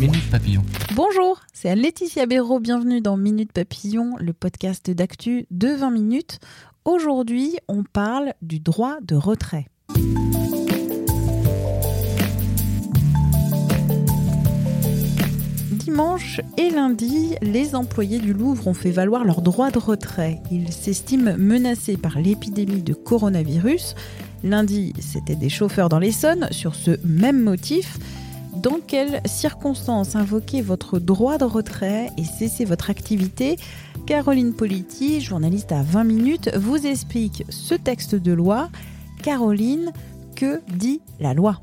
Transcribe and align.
Minute 0.00 0.30
Papillon. 0.30 0.62
Bonjour, 0.94 1.40
c'est 1.52 1.74
Laetitia 1.74 2.26
Béraud. 2.26 2.60
Bienvenue 2.60 3.00
dans 3.00 3.16
Minute 3.16 3.52
Papillon, 3.52 4.14
le 4.20 4.32
podcast 4.32 4.88
d'actu 4.92 5.46
de 5.50 5.70
20 5.70 5.90
minutes. 5.90 6.38
Aujourd'hui, 6.84 7.56
on 7.66 7.82
parle 7.82 8.32
du 8.40 8.60
droit 8.60 8.98
de 9.02 9.16
retrait. 9.16 9.66
Dimanche 15.72 16.42
et 16.56 16.70
lundi, 16.70 17.34
les 17.42 17.74
employés 17.74 18.20
du 18.20 18.32
Louvre 18.32 18.68
ont 18.68 18.74
fait 18.74 18.92
valoir 18.92 19.24
leur 19.24 19.42
droit 19.42 19.72
de 19.72 19.80
retrait. 19.80 20.40
Ils 20.52 20.72
s'estiment 20.72 21.34
menacés 21.36 21.96
par 21.96 22.20
l'épidémie 22.20 22.84
de 22.84 22.94
coronavirus. 22.94 23.96
Lundi, 24.44 24.92
c'était 25.00 25.34
des 25.34 25.48
chauffeurs 25.48 25.88
dans 25.88 25.98
l'Essonne 25.98 26.46
sur 26.52 26.76
ce 26.76 26.92
même 27.04 27.42
motif. 27.42 27.98
Dans 28.54 28.80
quelles 28.84 29.20
circonstances 29.26 30.16
invoquer 30.16 30.62
votre 30.62 30.98
droit 30.98 31.38
de 31.38 31.44
retrait 31.44 32.10
et 32.16 32.24
cesser 32.24 32.64
votre 32.64 32.90
activité? 32.90 33.56
Caroline 34.06 34.54
Politi, 34.54 35.20
journaliste 35.20 35.70
à 35.70 35.82
20 35.82 36.04
minutes, 36.04 36.50
vous 36.56 36.86
explique 36.86 37.44
ce 37.50 37.74
texte 37.74 38.14
de 38.14 38.32
loi. 38.32 38.70
Caroline, 39.22 39.92
que 40.34 40.60
dit 40.68 41.00
la 41.20 41.34
loi? 41.34 41.60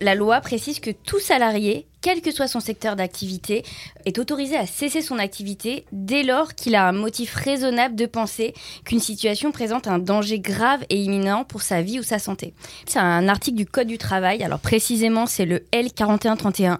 La 0.00 0.14
loi 0.14 0.40
précise 0.40 0.78
que 0.80 0.90
tout 0.90 1.18
salarié, 1.18 1.88
quel 2.00 2.20
que 2.22 2.30
soit 2.30 2.48
son 2.48 2.60
secteur 2.60 2.96
d'activité, 2.96 3.64
est 4.04 4.18
autorisé 4.18 4.56
à 4.56 4.66
cesser 4.66 5.02
son 5.02 5.18
activité 5.18 5.84
dès 5.92 6.22
lors 6.22 6.54
qu'il 6.54 6.74
a 6.74 6.86
un 6.88 6.92
motif 6.92 7.34
raisonnable 7.34 7.94
de 7.96 8.06
penser 8.06 8.54
qu'une 8.84 9.00
situation 9.00 9.50
présente 9.52 9.86
un 9.88 9.98
danger 9.98 10.38
grave 10.38 10.84
et 10.90 10.96
imminent 11.02 11.44
pour 11.44 11.62
sa 11.62 11.82
vie 11.82 11.98
ou 11.98 12.02
sa 12.02 12.18
santé. 12.18 12.54
C'est 12.86 12.98
un 13.00 13.28
article 13.28 13.56
du 13.56 13.66
Code 13.66 13.88
du 13.88 13.98
travail, 13.98 14.42
alors 14.42 14.60
précisément 14.60 15.26
c'est 15.26 15.44
le 15.46 15.64
L4131.1. 15.72 16.78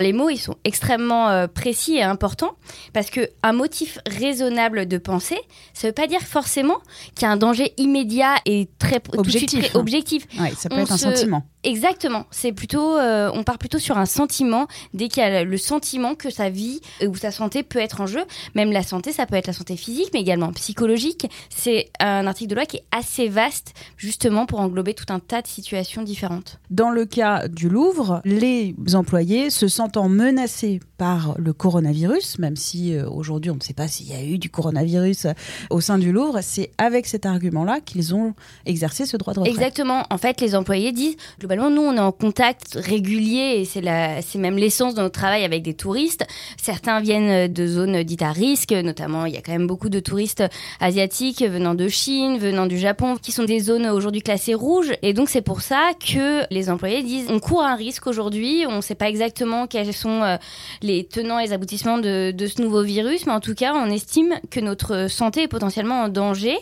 Les 0.00 0.12
mots, 0.12 0.30
ils 0.30 0.38
sont 0.38 0.56
extrêmement 0.64 1.28
euh, 1.28 1.46
précis 1.46 1.96
et 1.96 2.02
importants 2.02 2.52
parce 2.92 3.10
que 3.10 3.28
un 3.42 3.52
motif 3.52 3.98
raisonnable 4.06 4.86
de 4.86 4.98
penser, 4.98 5.38
ça 5.74 5.88
veut 5.88 5.92
pas 5.92 6.06
dire 6.06 6.22
forcément 6.22 6.78
qu'il 7.14 7.22
y 7.22 7.28
a 7.28 7.30
un 7.30 7.36
danger 7.36 7.74
immédiat 7.76 8.36
et 8.46 8.68
très 8.78 9.00
tout 9.00 9.20
de 9.22 9.30
suite 9.30 9.42
Objectif. 9.52 9.64
très 9.70 9.78
objectif. 9.78 10.26
Oui, 10.40 10.48
ça 10.56 10.68
peut 10.70 10.76
On 10.76 10.80
être 10.82 10.92
un 10.92 10.96
se- 10.96 11.04
sentiment. 11.04 11.42
Exactement. 11.64 12.24
C'est 12.30 12.52
plutôt, 12.52 12.96
euh, 12.98 13.30
on 13.34 13.42
part 13.42 13.58
plutôt 13.58 13.78
sur 13.78 13.96
un 13.98 14.06
sentiment 14.06 14.43
dès 14.92 15.08
qu'il 15.08 15.22
y 15.22 15.26
a 15.26 15.44
le 15.44 15.56
sentiment 15.56 16.14
que 16.14 16.30
sa 16.30 16.50
vie 16.50 16.80
euh, 17.02 17.08
ou 17.08 17.16
sa 17.16 17.30
santé 17.30 17.62
peut 17.62 17.78
être 17.78 18.00
en 18.00 18.06
jeu. 18.06 18.22
Même 18.54 18.72
la 18.72 18.82
santé, 18.82 19.12
ça 19.12 19.26
peut 19.26 19.36
être 19.36 19.46
la 19.46 19.52
santé 19.52 19.76
physique, 19.76 20.10
mais 20.12 20.20
également 20.20 20.52
psychologique. 20.52 21.28
C'est 21.50 21.90
un 22.00 22.26
article 22.26 22.50
de 22.50 22.54
loi 22.54 22.66
qui 22.66 22.78
est 22.78 22.84
assez 22.90 23.28
vaste, 23.28 23.74
justement 23.96 24.46
pour 24.46 24.60
englober 24.60 24.94
tout 24.94 25.12
un 25.12 25.20
tas 25.20 25.42
de 25.42 25.46
situations 25.46 26.02
différentes. 26.02 26.58
Dans 26.70 26.90
le 26.90 27.04
cas 27.04 27.48
du 27.48 27.68
Louvre, 27.68 28.20
les 28.24 28.74
employés 28.94 29.50
se 29.50 29.68
sentant 29.68 30.08
menacés 30.08 30.80
par 30.96 31.34
le 31.38 31.52
coronavirus, 31.52 32.38
même 32.38 32.56
si 32.56 32.94
euh, 32.94 33.08
aujourd'hui 33.08 33.50
on 33.50 33.56
ne 33.56 33.60
sait 33.60 33.74
pas 33.74 33.88
s'il 33.88 34.08
y 34.08 34.14
a 34.14 34.22
eu 34.22 34.38
du 34.38 34.50
coronavirus 34.50 35.26
euh, 35.26 35.32
au 35.70 35.80
sein 35.80 35.98
du 35.98 36.12
Louvre, 36.12 36.38
c'est 36.42 36.70
avec 36.78 37.06
cet 37.06 37.26
argument-là 37.26 37.80
qu'ils 37.80 38.14
ont 38.14 38.34
exercé 38.66 39.06
ce 39.06 39.16
droit 39.16 39.34
de 39.34 39.40
retrait. 39.40 39.52
Exactement. 39.52 40.04
En 40.10 40.18
fait, 40.18 40.40
les 40.40 40.54
employés 40.54 40.92
disent 40.92 41.16
globalement, 41.38 41.70
nous, 41.70 41.82
on 41.82 41.96
est 41.96 42.00
en 42.00 42.12
contact 42.12 42.74
régulier 42.74 43.56
et 43.58 43.64
c'est 43.64 43.80
la, 43.80 44.22
c'est 44.34 44.40
même 44.40 44.56
l'essence 44.58 44.96
de 44.96 45.00
notre 45.00 45.14
travail 45.20 45.44
avec 45.44 45.62
des 45.62 45.74
touristes. 45.74 46.26
Certains 46.60 46.98
viennent 47.00 47.52
de 47.52 47.66
zones 47.68 48.02
dites 48.02 48.22
à 48.22 48.32
risque, 48.32 48.72
notamment 48.72 49.26
il 49.26 49.34
y 49.34 49.36
a 49.36 49.40
quand 49.42 49.52
même 49.52 49.68
beaucoup 49.68 49.88
de 49.88 50.00
touristes 50.00 50.42
asiatiques 50.80 51.40
venant 51.42 51.76
de 51.76 51.86
Chine, 51.86 52.36
venant 52.38 52.66
du 52.66 52.76
Japon, 52.78 53.14
qui 53.22 53.30
sont 53.30 53.44
des 53.44 53.60
zones 53.60 53.86
aujourd'hui 53.86 54.22
classées 54.22 54.54
rouges. 54.54 54.92
Et 55.02 55.12
donc 55.12 55.28
c'est 55.28 55.40
pour 55.40 55.60
ça 55.62 55.90
que 56.00 56.52
les 56.52 56.68
employés 56.68 57.04
disent, 57.04 57.28
on 57.30 57.38
court 57.38 57.62
un 57.62 57.76
risque 57.76 58.08
aujourd'hui. 58.08 58.64
On 58.68 58.76
ne 58.76 58.80
sait 58.80 58.96
pas 58.96 59.08
exactement 59.08 59.68
quels 59.68 59.92
sont 59.94 60.22
euh, 60.22 60.36
les 60.82 61.04
tenants 61.04 61.38
et 61.38 61.46
les 61.46 61.52
aboutissements 61.52 61.98
de, 61.98 62.32
de 62.32 62.46
ce 62.48 62.60
nouveau 62.60 62.82
virus, 62.82 63.26
mais 63.26 63.32
en 63.32 63.40
tout 63.40 63.54
cas, 63.54 63.72
on 63.74 63.88
estime 63.88 64.34
que 64.50 64.58
notre 64.58 65.08
santé 65.08 65.42
est 65.42 65.48
potentiellement 65.48 66.02
en 66.02 66.08
danger. 66.08 66.56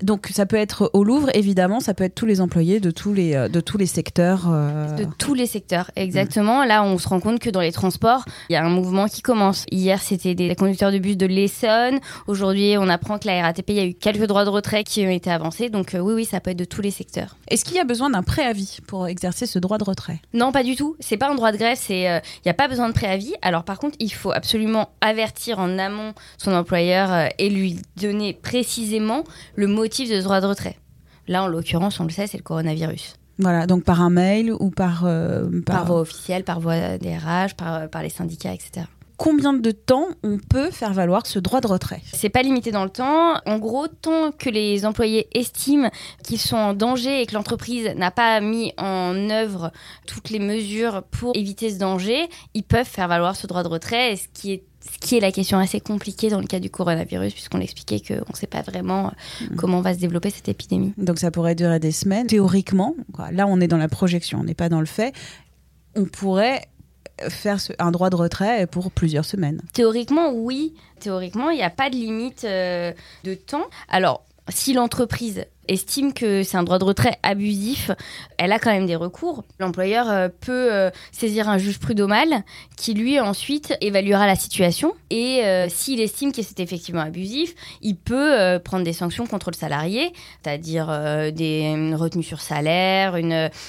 Donc 0.00 0.28
ça 0.32 0.46
peut 0.46 0.56
être 0.56 0.90
au 0.92 1.02
Louvre, 1.02 1.30
évidemment, 1.34 1.80
ça 1.80 1.92
peut 1.92 2.04
être 2.04 2.14
tous 2.14 2.26
les 2.26 2.40
employés 2.40 2.78
de 2.78 2.92
tous 2.92 3.12
les, 3.12 3.34
euh, 3.34 3.48
de 3.48 3.60
tous 3.60 3.78
les 3.78 3.86
secteurs. 3.86 4.44
euh, 4.48 4.94
De 4.96 5.06
tous 5.18 5.34
les 5.34 5.46
secteurs, 5.46 5.90
exactement. 5.96 6.64
Là, 6.64 6.84
on 6.84 6.98
se 7.00 7.08
rend 7.08 7.18
compte 7.20 7.40
que 7.40 7.50
dans 7.50 7.60
les 7.60 7.72
transports, 7.72 8.24
il 8.48 8.52
y 8.52 8.56
a 8.56 8.64
un 8.64 8.70
mouvement 8.70 9.08
qui 9.08 9.22
commence. 9.22 9.66
Hier, 9.70 10.00
c'était 10.00 10.34
des 10.34 10.54
conducteurs 10.54 10.92
de 10.92 10.98
bus 10.98 11.16
de 11.16 11.26
l'Essonne. 11.26 11.98
Aujourd'hui, 12.26 12.76
on 12.78 12.88
apprend 12.88 13.18
que 13.18 13.26
la 13.26 13.42
RATP, 13.42 13.70
il 13.70 13.76
y 13.76 13.80
a 13.80 13.86
eu 13.86 13.94
quelques 13.94 14.26
droits 14.26 14.44
de 14.44 14.50
retrait 14.50 14.84
qui 14.84 15.04
ont 15.04 15.10
été 15.10 15.30
avancés. 15.30 15.68
Donc 15.68 15.94
euh, 15.94 15.98
oui, 15.98 16.14
oui, 16.14 16.24
ça 16.24 16.40
peut 16.40 16.50
être 16.50 16.58
de 16.58 16.64
tous 16.64 16.82
les 16.82 16.90
secteurs. 16.90 17.36
Est-ce 17.48 17.64
qu'il 17.64 17.76
y 17.76 17.80
a 17.80 17.84
besoin 17.84 18.10
d'un 18.10 18.22
préavis 18.22 18.78
pour 18.86 19.08
exercer 19.08 19.46
ce 19.46 19.58
droit 19.58 19.78
de 19.78 19.84
retrait? 19.84 20.20
Non, 20.32 20.52
pas 20.52 20.62
du 20.62 20.76
tout. 20.76 20.96
C'est 21.00 21.16
pas 21.16 21.30
un 21.30 21.34
droit 21.34 21.52
de 21.52 21.56
grève. 21.56 21.78
C'est, 21.80 22.08
euh, 22.08 22.20
il 22.36 22.42
n'y 22.46 22.50
a 22.50 22.54
pas 22.54 22.68
besoin 22.68 22.88
de 22.88 22.94
préavis. 22.94 23.34
Alors 23.42 23.64
par 23.64 23.78
contre, 23.78 23.96
il 23.98 24.12
faut 24.12 24.32
absolument 24.32 24.90
avertir 25.00 25.58
en 25.58 25.78
amont 25.78 26.14
son 26.38 26.52
employeur 26.52 27.12
euh, 27.12 27.26
et 27.38 27.50
lui 27.50 27.78
donner 27.96 28.34
précisément 28.34 29.24
le 29.54 29.66
motif 29.66 30.10
de 30.10 30.16
ce 30.16 30.24
droit 30.24 30.40
de 30.40 30.46
retrait. 30.46 30.76
Là, 31.28 31.44
en 31.44 31.46
l'occurrence, 31.46 32.00
on 32.00 32.04
le 32.04 32.10
sait, 32.10 32.26
c'est 32.26 32.38
le 32.38 32.42
coronavirus. 32.42 33.19
Voilà, 33.40 33.66
donc 33.66 33.84
par 33.84 34.00
un 34.02 34.10
mail 34.10 34.52
ou 34.52 34.70
par... 34.70 35.04
euh, 35.06 35.48
Par 35.64 35.86
voie 35.86 36.00
officielle, 36.00 36.44
par 36.44 36.60
voie 36.60 36.98
des 36.98 37.16
RH, 37.16 37.54
par, 37.56 37.74
euh, 37.74 37.86
par 37.88 38.02
les 38.02 38.10
syndicats, 38.10 38.52
etc. 38.52 38.86
Combien 39.20 39.52
de 39.52 39.70
temps 39.70 40.06
on 40.22 40.38
peut 40.38 40.70
faire 40.70 40.94
valoir 40.94 41.26
ce 41.26 41.38
droit 41.38 41.60
de 41.60 41.66
retrait 41.66 42.00
C'est 42.10 42.30
pas 42.30 42.40
limité 42.40 42.70
dans 42.70 42.84
le 42.84 42.90
temps. 42.90 43.34
En 43.44 43.58
gros, 43.58 43.86
tant 43.86 44.32
que 44.32 44.48
les 44.48 44.86
employés 44.86 45.28
estiment 45.38 45.90
qu'ils 46.24 46.38
sont 46.38 46.56
en 46.56 46.72
danger 46.72 47.20
et 47.20 47.26
que 47.26 47.34
l'entreprise 47.34 47.90
n'a 47.96 48.10
pas 48.10 48.40
mis 48.40 48.72
en 48.78 49.28
œuvre 49.28 49.72
toutes 50.06 50.30
les 50.30 50.38
mesures 50.38 51.02
pour 51.10 51.36
éviter 51.36 51.68
ce 51.68 51.76
danger, 51.76 52.30
ils 52.54 52.62
peuvent 52.62 52.86
faire 52.86 53.08
valoir 53.08 53.36
ce 53.36 53.46
droit 53.46 53.62
de 53.62 53.68
retrait. 53.68 54.14
Et 54.14 54.16
ce 54.16 54.26
qui 54.32 54.52
est 54.52 54.64
ce 54.80 54.98
qui 54.98 55.18
est 55.18 55.20
la 55.20 55.32
question 55.32 55.58
assez 55.58 55.80
compliquée 55.80 56.30
dans 56.30 56.40
le 56.40 56.46
cas 56.46 56.58
du 56.58 56.70
coronavirus, 56.70 57.34
puisqu'on 57.34 57.60
expliquait 57.60 58.00
qu'on 58.00 58.32
ne 58.32 58.36
sait 58.36 58.46
pas 58.46 58.62
vraiment 58.62 59.08
euh, 59.08 59.54
comment 59.58 59.82
va 59.82 59.92
se 59.92 59.98
développer 59.98 60.30
cette 60.30 60.48
épidémie. 60.48 60.94
Donc 60.96 61.18
ça 61.18 61.30
pourrait 61.30 61.54
durer 61.54 61.78
des 61.78 61.92
semaines. 61.92 62.26
Théoriquement, 62.26 62.94
quoi, 63.12 63.30
là 63.30 63.46
on 63.46 63.60
est 63.60 63.68
dans 63.68 63.76
la 63.76 63.88
projection, 63.88 64.40
on 64.40 64.44
n'est 64.44 64.54
pas 64.54 64.70
dans 64.70 64.80
le 64.80 64.86
fait, 64.86 65.12
on 65.94 66.06
pourrait 66.06 66.62
faire 67.28 67.58
un 67.78 67.90
droit 67.90 68.10
de 68.10 68.16
retrait 68.16 68.66
pour 68.66 68.90
plusieurs 68.90 69.24
semaines. 69.24 69.60
Théoriquement, 69.72 70.32
oui. 70.32 70.74
Théoriquement, 70.98 71.50
il 71.50 71.56
n'y 71.56 71.62
a 71.62 71.70
pas 71.70 71.90
de 71.90 71.96
limite 71.96 72.44
euh, 72.44 72.92
de 73.24 73.34
temps. 73.34 73.66
Alors, 73.88 74.24
si 74.48 74.72
l'entreprise 74.72 75.44
estime 75.70 76.12
que 76.12 76.42
c'est 76.42 76.56
un 76.56 76.62
droit 76.62 76.78
de 76.78 76.84
retrait 76.84 77.16
abusif, 77.22 77.90
elle 78.38 78.52
a 78.52 78.58
quand 78.58 78.70
même 78.70 78.86
des 78.86 78.96
recours. 78.96 79.44
L'employeur 79.58 80.10
euh, 80.10 80.28
peut 80.28 80.72
euh, 80.72 80.90
saisir 81.12 81.48
un 81.48 81.58
juge 81.58 81.78
prud'homal 81.78 82.42
qui 82.76 82.94
lui 82.94 83.20
ensuite 83.20 83.74
évaluera 83.80 84.26
la 84.26 84.34
situation 84.34 84.94
et 85.10 85.44
euh, 85.44 85.68
s'il 85.68 86.00
estime 86.00 86.32
que 86.32 86.42
c'est 86.42 86.60
effectivement 86.60 87.02
abusif, 87.02 87.54
il 87.82 87.96
peut 87.96 88.58
prendre 88.64 88.84
des 88.84 88.92
sanctions 88.92 89.26
contre 89.26 89.50
le 89.50 89.56
salarié, 89.56 90.12
c'est-à-dire 90.42 90.86
des 91.32 91.94
retenues 91.94 92.22
sur 92.22 92.40
salaire, 92.40 93.16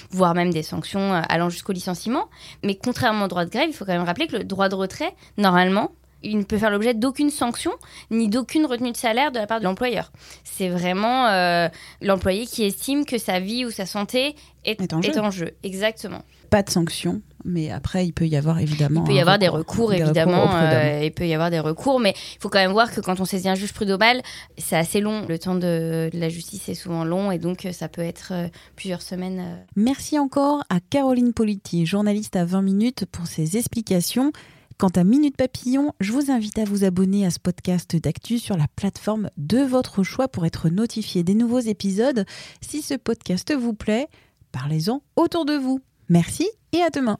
voire 0.09 0.33
même 0.33 0.51
des 0.51 0.63
sanctions 0.63 1.13
allant 1.13 1.49
jusqu'au 1.49 1.73
licenciement. 1.73 2.29
Mais 2.63 2.75
contrairement 2.75 3.25
au 3.25 3.27
droit 3.27 3.45
de 3.45 3.49
grève, 3.49 3.67
il 3.69 3.73
faut 3.73 3.85
quand 3.85 3.93
même 3.93 4.03
rappeler 4.03 4.27
que 4.27 4.37
le 4.37 4.43
droit 4.43 4.69
de 4.69 4.75
retrait, 4.75 5.13
normalement, 5.37 5.91
il 6.23 6.37
ne 6.37 6.43
peut 6.43 6.57
faire 6.57 6.69
l'objet 6.69 6.93
d'aucune 6.93 7.29
sanction 7.29 7.71
ni 8.09 8.27
d'aucune 8.29 8.65
retenue 8.65 8.91
de 8.91 8.97
salaire 8.97 9.31
de 9.31 9.37
la 9.39 9.47
part 9.47 9.59
de 9.59 9.65
l'employeur. 9.65 10.11
C'est 10.43 10.69
vraiment 10.69 11.27
euh, 11.27 11.67
l'employé 12.01 12.45
qui 12.45 12.63
estime 12.63 13.05
que 13.05 13.17
sa 13.17 13.39
vie 13.39 13.65
ou 13.65 13.71
sa 13.71 13.85
santé 13.85 14.35
est, 14.65 14.79
Est 14.81 14.93
en 14.93 15.01
jeu. 15.01 15.11
est 15.11 15.19
en 15.19 15.31
jeu. 15.31 15.51
Exactement. 15.63 16.21
Pas 16.51 16.63
de 16.63 16.69
sanction, 16.69 17.21
mais 17.45 17.71
après 17.71 18.05
il 18.05 18.11
peut 18.11 18.27
y 18.27 18.35
avoir 18.35 18.59
évidemment. 18.59 19.03
Il 19.05 19.07
peut 19.07 19.13
y 19.15 19.21
avoir 19.21 19.39
des 19.39 19.47
recours, 19.47 19.91
des 19.91 19.99
évidemment. 20.01 20.49
euh, 20.53 20.99
il 21.03 21.11
peut 21.13 21.25
y 21.25 21.33
avoir 21.33 21.49
des 21.49 21.61
recours, 21.61 21.99
mais 22.01 22.13
il 22.35 22.41
faut 22.41 22.49
quand 22.49 22.59
même 22.59 22.73
voir 22.73 22.91
que 22.91 22.99
quand 22.99 23.21
on 23.21 23.25
saisit 23.25 23.47
un 23.47 23.55
juge 23.55 23.71
prud'homal, 23.73 24.21
c'est 24.57 24.75
assez 24.75 24.99
long. 24.99 25.25
Le 25.29 25.39
temps 25.39 25.55
de, 25.55 26.09
de 26.11 26.19
la 26.19 26.27
justice 26.27 26.67
est 26.67 26.73
souvent 26.75 27.05
long 27.05 27.31
et 27.31 27.39
donc 27.39 27.65
euh, 27.65 27.71
ça 27.71 27.87
peut 27.87 28.01
être 28.01 28.33
euh, 28.33 28.47
plusieurs 28.75 29.01
semaines. 29.01 29.59
Merci 29.77 30.19
encore 30.19 30.61
à 30.69 30.81
Caroline 30.81 31.31
Politi, 31.33 31.85
journaliste 31.85 32.35
à 32.35 32.43
20 32.43 32.61
minutes, 32.61 33.05
pour 33.09 33.27
ses 33.27 33.55
explications. 33.55 34.33
Quant 34.81 34.89
à 34.95 35.03
Minute 35.03 35.37
Papillon, 35.37 35.93
je 35.99 36.11
vous 36.11 36.31
invite 36.31 36.57
à 36.57 36.63
vous 36.63 36.83
abonner 36.83 37.23
à 37.23 37.29
ce 37.29 37.37
podcast 37.37 37.95
d'actu 37.95 38.39
sur 38.39 38.57
la 38.57 38.65
plateforme 38.75 39.29
de 39.37 39.59
votre 39.59 40.01
choix 40.01 40.27
pour 40.27 40.43
être 40.43 40.69
notifié 40.69 41.21
des 41.21 41.35
nouveaux 41.35 41.59
épisodes. 41.59 42.25
Si 42.61 42.81
ce 42.81 42.95
podcast 42.95 43.53
vous 43.53 43.75
plaît, 43.75 44.07
parlez-en 44.51 45.03
autour 45.15 45.45
de 45.45 45.53
vous. 45.53 45.81
Merci 46.09 46.49
et 46.73 46.81
à 46.81 46.89
demain. 46.89 47.19